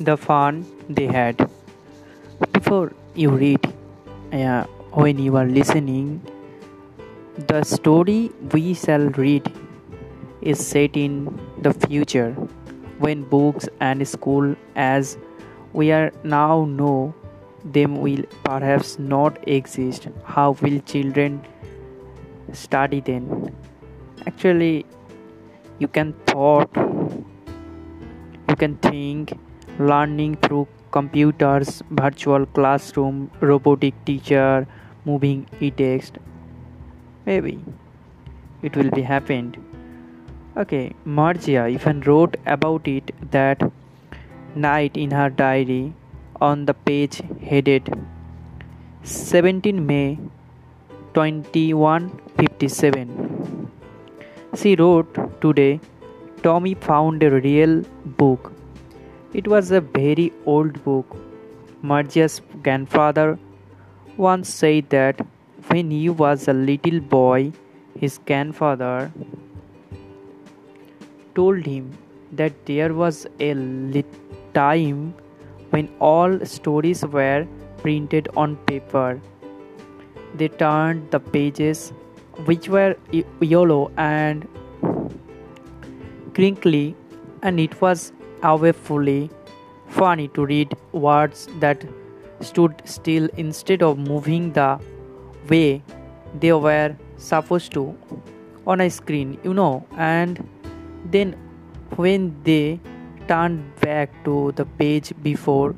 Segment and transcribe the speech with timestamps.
[0.00, 1.48] the fun they had.
[2.52, 3.72] Before you read,
[4.32, 6.20] uh, when you are listening,
[7.48, 9.52] the story we shall read
[10.40, 12.32] is set in the future
[12.98, 15.18] when books and school as
[15.72, 17.14] we are now know
[17.64, 20.08] them will perhaps not exist.
[20.24, 21.42] How will children
[22.52, 23.54] study then?
[24.26, 24.86] Actually,
[25.78, 26.70] you can thought,
[28.48, 29.32] you can think,
[29.78, 34.66] learning through computers, virtual classroom, robotic teacher,
[35.04, 36.18] moving e-text.
[37.26, 37.62] Maybe
[38.62, 39.58] it will be happened.
[40.56, 43.62] Okay, Margia even wrote about it that
[44.54, 45.92] night in her diary
[46.40, 47.92] on the page headed
[49.02, 50.18] 17 May
[51.14, 53.70] 2157.
[54.54, 55.80] She wrote today
[56.42, 58.52] Tommy found a real book.
[59.32, 61.16] It was a very old book.
[61.82, 63.38] Margia's grandfather
[64.16, 65.20] once said that
[65.68, 67.52] when he was a little boy,
[67.98, 69.12] his grandfather
[71.34, 71.92] told him
[72.32, 74.04] that there was a
[74.54, 75.14] time
[75.70, 77.46] when all stories were
[77.78, 79.20] printed on paper.
[80.34, 81.92] They turned the pages,
[82.46, 82.96] which were
[83.40, 84.48] yellow and
[86.34, 86.94] crinkly,
[87.42, 89.30] and it was awfully
[89.88, 91.84] funny to read words that
[92.40, 94.78] stood still instead of moving the
[95.48, 95.82] way
[96.40, 97.96] they were supposed to
[98.66, 99.86] on a screen, you know.
[99.96, 100.48] And
[101.10, 101.36] then
[101.96, 102.80] when they
[103.28, 105.74] turned back to the page before,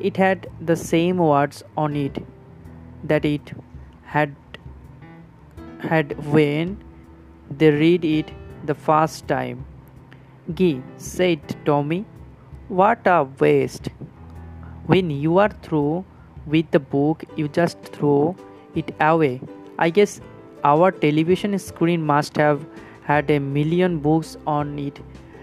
[0.00, 2.22] it had the same words on it
[3.04, 3.52] that it
[4.02, 4.34] had
[5.80, 6.82] had when
[7.50, 8.30] they read it
[8.64, 9.64] the first time.
[10.54, 12.06] Gee, said Tommy,
[12.68, 13.88] what a waste.
[14.86, 16.06] When you are through
[16.46, 18.34] with the book, you just throw
[18.74, 19.42] it away.
[19.78, 20.22] I guess
[20.64, 22.64] our television screen must have
[23.02, 24.98] had a million books on it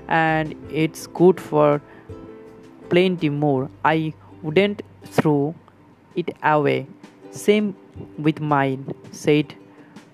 [0.08, 1.82] and it's good for
[2.90, 3.70] plenty more.
[3.84, 5.54] I wouldn't throw
[6.16, 6.88] it away.
[7.30, 7.76] Same
[8.18, 9.54] with mine, said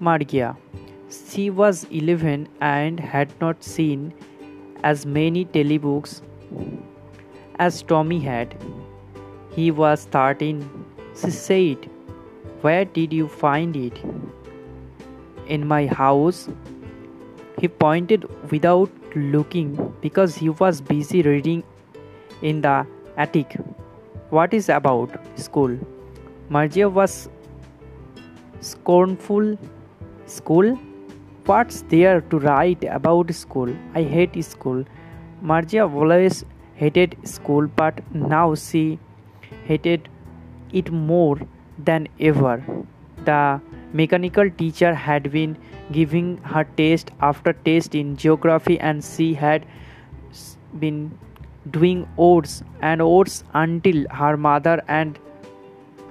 [0.02, 0.58] Margia.
[1.10, 4.14] She was 11 and had not seen
[4.84, 6.22] as many telebooks
[7.60, 8.56] as Tommy had.
[9.56, 10.86] He was 13.
[11.16, 11.90] She said,
[12.62, 14.00] Where did you find it?
[15.48, 16.50] In my house.
[17.60, 21.64] He pointed without looking because he was busy reading
[22.42, 22.88] in the
[23.18, 23.58] attic.
[24.30, 25.78] What is about school?
[26.50, 27.30] Margia was
[28.62, 29.58] scornful.
[30.26, 30.78] School?
[31.46, 33.76] What's there to write about school?
[33.96, 34.86] I hate school.
[35.42, 39.00] Margia always hated school, but now she
[39.66, 40.08] hated
[40.72, 41.40] it more
[41.80, 42.64] than ever.
[43.26, 43.60] The
[43.92, 45.58] mechanical teacher had been
[45.92, 49.66] giving her test after test in geography and she had
[50.80, 51.18] been
[51.72, 55.18] doing oats and oats until her mother and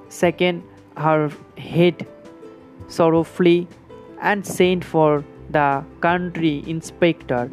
[0.09, 0.65] second
[0.97, 2.07] her head
[2.89, 3.69] sorrowfully
[4.21, 7.51] and sent for the country inspector.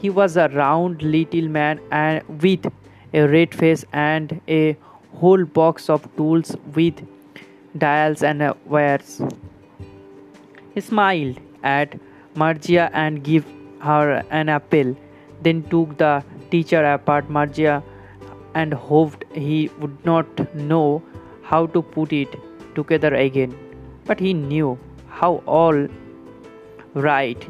[0.00, 2.66] He was a round little man and with
[3.12, 4.76] a red face and a
[5.16, 7.06] whole box of tools with
[7.76, 9.20] dials and wires.
[10.74, 11.98] He smiled at
[12.34, 13.44] Margia and gave
[13.80, 14.96] her an apple,
[15.42, 17.82] then took the teacher apart Margia
[18.54, 21.02] and hoped he would not know
[21.42, 22.34] how to put it
[22.74, 23.54] together again.
[24.04, 25.88] But he knew how all
[26.94, 27.48] right.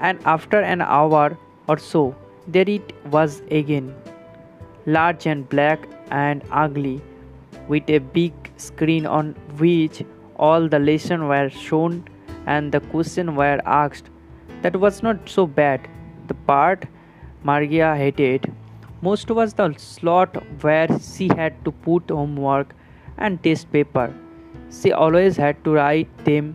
[0.00, 1.36] And after an hour
[1.68, 2.14] or so,
[2.46, 3.94] there it was again,
[4.86, 7.00] large and black and ugly,
[7.68, 10.04] with a big screen on which
[10.36, 12.04] all the lessons were shown
[12.46, 14.10] and the question were asked.
[14.62, 15.88] That was not so bad.
[16.28, 16.86] The part
[17.44, 18.52] Margia hated
[19.02, 22.74] most was the slot where she had to put homework
[23.18, 24.12] and test paper.
[24.70, 26.54] She always had to write them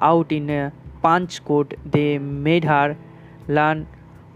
[0.00, 2.96] out in a punch code they made her
[3.48, 3.86] learn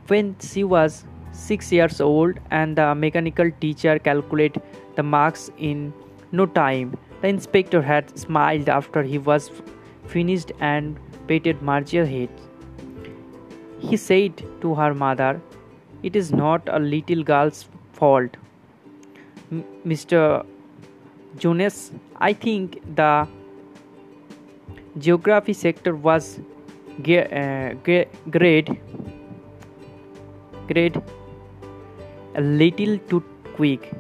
[0.09, 4.63] when she was 6 years old and the mechanical teacher calculated
[4.97, 5.93] the marks in
[6.33, 6.97] no time.
[7.21, 9.51] The inspector had smiled after he was
[10.07, 12.29] finished and patted Margia's head.
[13.79, 15.41] He said to her mother,
[16.03, 18.37] It is not a little girl's fault.
[19.51, 20.45] M- Mr.
[21.39, 23.27] Jonas, I think the
[24.99, 26.41] geography sector was
[27.01, 28.81] Uh, grade
[30.69, 31.03] grade
[32.37, 33.23] a little too
[33.57, 33.93] quick.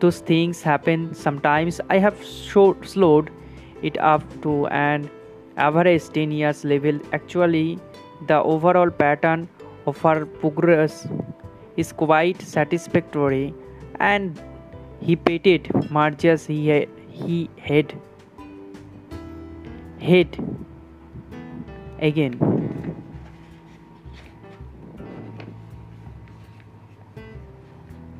[0.00, 1.80] Those things happen sometimes.
[1.88, 3.30] I have short, slowed
[3.82, 5.10] it up to an
[5.56, 7.00] average 10 years level.
[7.12, 7.78] Actually,
[8.26, 9.48] the overall pattern
[9.86, 11.06] of our progress
[11.76, 13.54] is quite satisfactory
[14.00, 14.40] and
[15.00, 17.94] he petted Marcia's he, he head
[22.10, 22.38] again.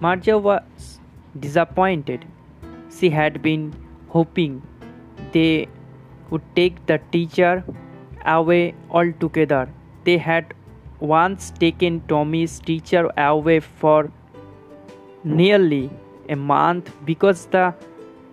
[0.00, 0.98] Marcia was
[1.38, 2.24] disappointed.
[2.98, 3.72] She had been
[4.08, 4.62] hoping
[5.32, 5.68] they
[6.30, 7.64] would take the teacher
[8.24, 9.68] away altogether.
[10.04, 10.54] They had
[11.00, 14.10] once taken Tommy's teacher away for
[15.24, 15.90] nearly
[16.28, 17.74] a month because the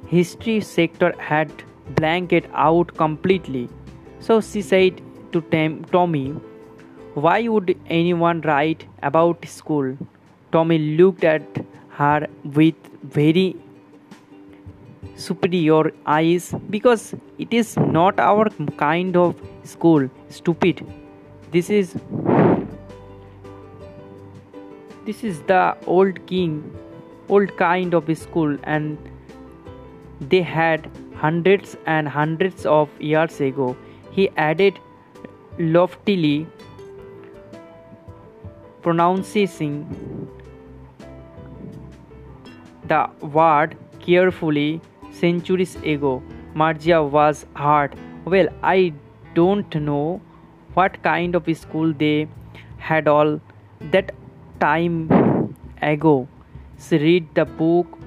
[0.07, 1.52] history sector had
[1.95, 3.69] blanked out completely.
[4.19, 5.42] So she said to
[5.92, 6.36] Tommy,
[7.14, 9.98] Why would anyone write about school?
[10.52, 11.44] Tommy looked at
[11.90, 13.56] her with very
[15.16, 20.10] superior eyes because it is not our kind of school.
[20.30, 20.86] Stupid.
[21.52, 21.96] This is
[25.06, 26.54] this is the old king
[27.30, 29.10] old kind of school and
[30.34, 33.76] they had hundreds and hundreds of years ago
[34.12, 34.80] he added
[35.60, 36.48] loftily
[38.82, 39.46] pronouncing
[42.88, 46.24] the word carefully centuries ago.
[46.54, 47.94] Marcia was hurt.
[48.26, 48.94] Well, I
[49.36, 50.22] don't know
[50.76, 52.28] what kind of school they
[52.78, 53.42] had all
[53.92, 54.12] that
[54.62, 56.28] time ago.
[56.80, 58.00] She read the book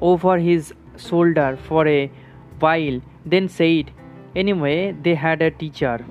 [0.00, 2.10] over his shoulder for a
[2.58, 3.92] while, then said,
[4.34, 6.04] Anyway, they had a teacher.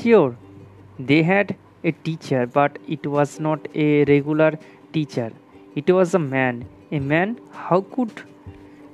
[0.00, 0.36] Sure,
[0.98, 4.58] they had a teacher, but it was not a regular
[4.92, 5.32] teacher.
[5.74, 6.66] It was a man.
[6.92, 7.40] A man?
[7.52, 8.22] How could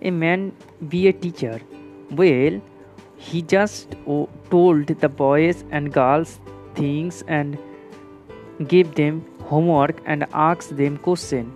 [0.03, 0.53] a man
[0.89, 1.61] be a teacher?
[2.11, 2.61] Well,
[3.17, 6.41] he just oh, told the boys and girls
[6.75, 7.59] things and
[8.69, 11.53] gave them homework and asked them questions.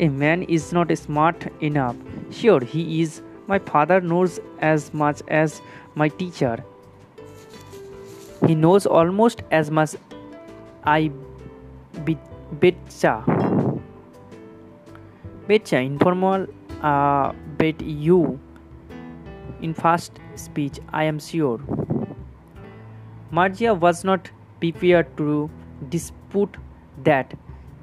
[0.00, 1.96] A man is not smart enough.
[2.30, 3.22] Sure, he is.
[3.46, 5.60] My father knows as much as
[5.94, 6.64] my teacher.
[8.46, 9.96] He knows almost as much
[10.84, 11.10] I
[12.60, 13.24] betcha.
[15.48, 16.46] Betcha informal
[16.82, 18.38] uh, bet you
[19.62, 21.60] in fast speech I am sure.
[23.30, 25.50] Marcia was not prepared to
[25.88, 26.56] dispute
[27.02, 27.34] that.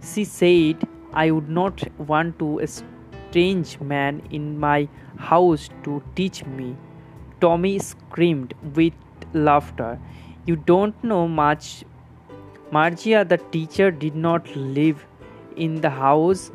[0.01, 4.87] She said I would not want to a strange man in my
[5.17, 6.75] house to teach me.
[7.41, 8.93] Tommy screamed with
[9.33, 9.99] laughter.
[10.45, 11.85] You don't know much.
[12.71, 15.05] Marcia, the teacher, did not live
[15.55, 16.51] in the house.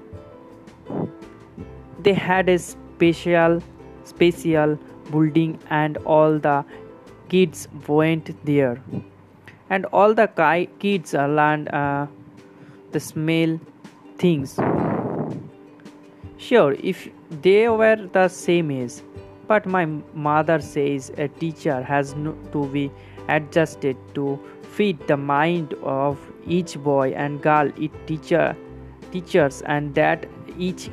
[2.03, 3.63] They had a special,
[4.05, 4.79] special
[5.11, 6.65] building, and all the
[7.29, 8.83] kids went there.
[9.71, 10.29] And all the
[10.79, 12.07] kids learned uh,
[12.93, 13.59] the smell
[14.19, 14.59] things.
[16.37, 17.09] Sure, if
[17.43, 18.93] they were the same age,
[19.47, 22.91] but my mother says a teacher has no, to be
[23.29, 28.57] adjusted to fit the mind of each boy and girl it teacher
[29.13, 30.27] teachers and that
[30.59, 30.91] each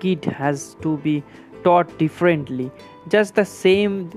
[0.00, 1.22] kid has to be
[1.64, 2.70] taught differently.
[3.08, 4.10] Just the same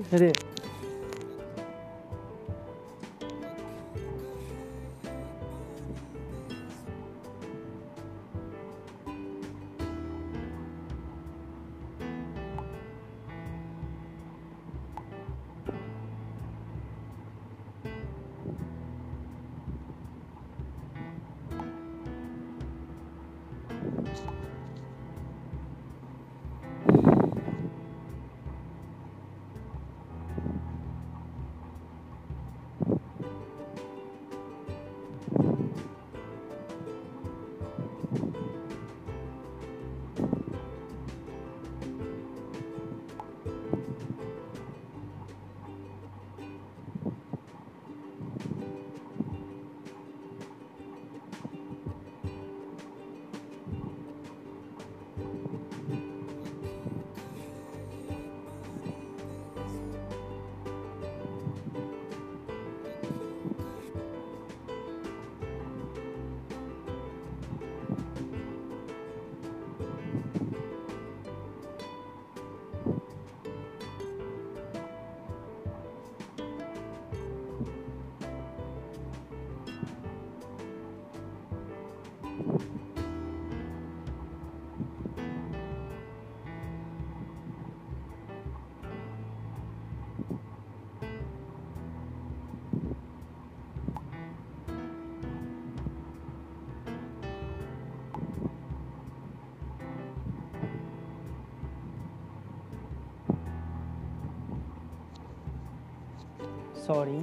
[106.89, 107.21] sorry.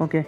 [0.00, 0.24] Okay.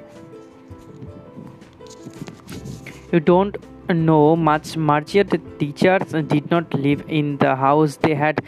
[3.13, 3.57] You don't
[3.89, 4.77] know much.
[4.77, 7.97] Marcia the teachers did not live in the house.
[7.97, 8.43] They had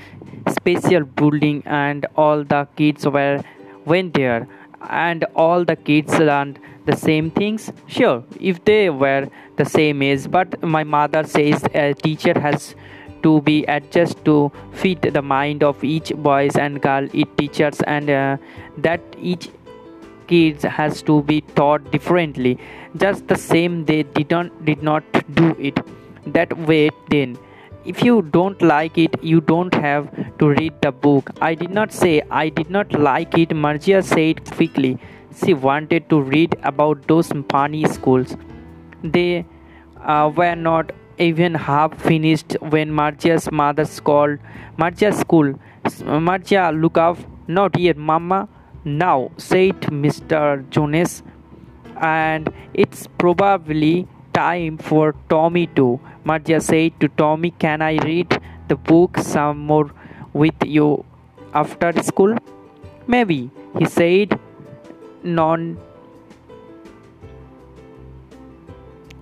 [0.58, 3.42] special building and all the kids were
[3.84, 4.46] went there.
[4.88, 7.72] And all the kids learned the same things?
[7.86, 10.30] Sure if they were the same age.
[10.30, 12.74] But my mother says a teacher has
[13.22, 18.10] to be adjusted to fit the mind of each boys and girl it teachers and
[18.10, 18.36] uh,
[18.78, 19.50] that each
[20.26, 22.58] kids has to be taught differently.
[22.96, 25.80] Just the same they did not did not do it
[26.38, 27.38] that way then.
[27.84, 31.30] If you don't like it you don't have to read the book.
[31.40, 33.56] I did not say i did not like it.
[33.64, 34.98] Margia said quickly
[35.42, 38.36] she wanted to read about those funny schools.
[39.02, 39.46] They
[40.04, 40.92] uh, were not
[41.28, 44.38] even half finished when margia's mother called
[44.84, 45.52] margia school
[46.28, 47.18] margia look up
[47.58, 48.40] not yet mama
[48.84, 51.22] now said mr jonas
[52.00, 56.00] and it's probably time for Tommy too.
[56.24, 59.90] Margia said to Tommy, Can I read the book some more
[60.32, 61.04] with you
[61.54, 62.36] after school?
[63.06, 64.38] Maybe, he said
[65.22, 65.78] non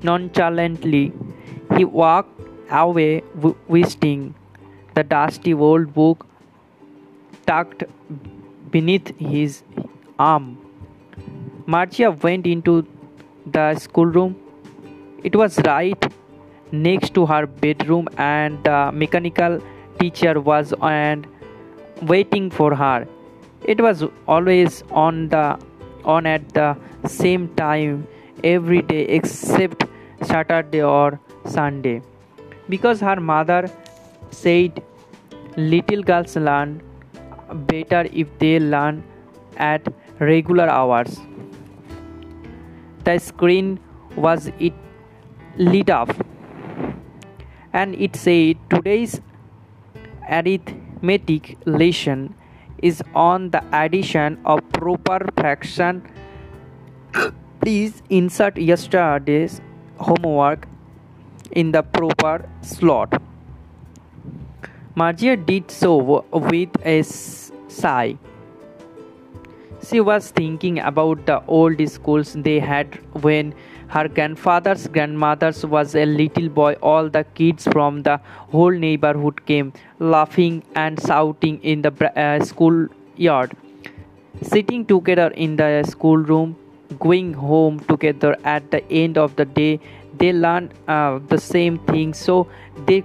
[0.03, 1.13] nonchalantly.
[1.77, 3.23] He walked away,
[3.69, 4.35] wishing
[4.95, 6.27] the dusty old book
[7.47, 7.85] tucked
[8.71, 9.63] beneath his
[10.19, 10.59] arm.
[11.67, 12.87] Marcia went into
[13.47, 14.37] the schoolroom
[15.25, 16.13] it was right
[16.71, 19.61] next to her bedroom and the mechanical
[19.99, 21.27] teacher was and
[22.03, 23.07] waiting for her.
[23.65, 25.59] It was always on the
[26.05, 28.07] on at the same time
[28.45, 29.87] every day except
[30.23, 32.03] Saturday or Sunday.
[32.69, 33.71] Because her mother
[34.31, 34.83] said
[35.57, 36.83] little girls learn
[37.67, 39.03] better if they learn
[39.57, 39.87] at
[40.21, 41.19] regular hours.
[43.05, 43.81] The screen
[44.17, 44.75] was it
[45.57, 46.11] lit up
[47.73, 49.21] and it said today's
[50.31, 52.35] arithmetic lesson
[52.83, 56.03] is on the addition of proper fraction
[57.61, 59.61] please insert yesterday's
[59.99, 60.69] homework
[61.53, 63.21] in the proper slot
[64.95, 68.17] margia did so with a sigh
[69.89, 73.55] she was thinking about the old schools they had when
[73.89, 76.75] her grandfather's grandmother's was a little boy.
[76.83, 78.21] All the kids from the
[78.53, 83.57] whole neighborhood came laughing and shouting in the uh, schoolyard.
[84.43, 86.57] Sitting together in the schoolroom,
[86.99, 89.81] going home together at the end of the day,
[90.19, 92.47] they learned uh, the same thing so
[92.87, 93.05] they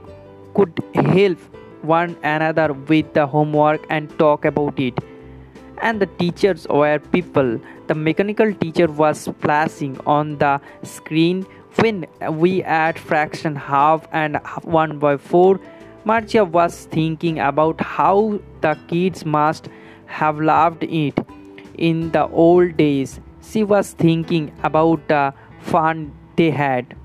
[0.53, 1.37] could help
[1.81, 4.97] one another with the homework and talk about it
[5.83, 7.59] and the teachers were people.
[7.87, 14.99] The mechanical teacher was flashing on the screen when we add fraction half and 1
[14.99, 15.59] by 4.
[16.05, 19.69] Marcia was thinking about how the kids must
[20.05, 21.19] have loved it
[21.77, 23.19] in the old days.
[23.41, 26.95] She was thinking about the fun they had.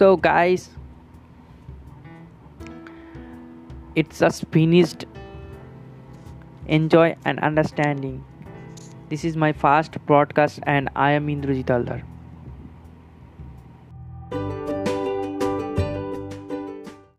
[0.00, 0.70] So, guys,
[3.94, 5.04] it's just finished
[6.66, 8.24] enjoy and understanding.
[9.10, 11.98] This is my first broadcast and i am indrajit aldar